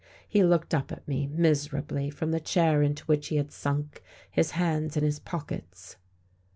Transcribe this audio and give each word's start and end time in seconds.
He 0.27 0.43
looked 0.43 0.73
up 0.73 0.91
at 0.91 1.07
me, 1.07 1.27
miserably, 1.27 2.09
from 2.09 2.31
the 2.31 2.39
chair 2.39 2.81
into 2.81 3.05
which 3.05 3.27
he 3.27 3.35
had 3.35 3.51
sunk, 3.51 4.01
his 4.31 4.49
hands 4.57 4.97
in 4.97 5.03
his 5.03 5.19
pockets. 5.19 5.95